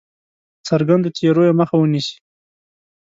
[0.67, 2.15] څرګندو تېریو مخه ونیسي.